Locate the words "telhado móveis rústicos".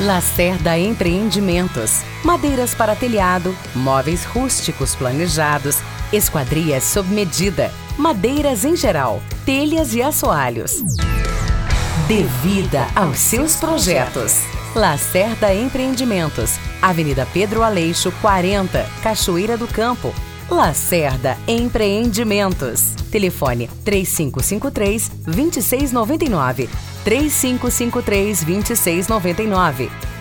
2.96-4.96